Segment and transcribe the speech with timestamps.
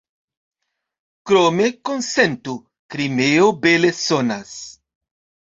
[1.31, 2.57] Krome, konsentu,
[2.95, 4.57] "Krimeo" bele sonas.